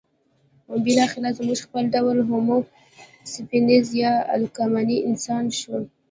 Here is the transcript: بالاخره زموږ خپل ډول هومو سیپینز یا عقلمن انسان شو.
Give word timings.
بالاخره 0.83 1.29
زموږ 1.37 1.59
خپل 1.65 1.83
ډول 1.95 2.17
هومو 2.29 2.57
سیپینز 3.31 3.87
یا 4.03 4.13
عقلمن 4.35 4.89
انسان 5.09 5.43
شو. 5.59 5.75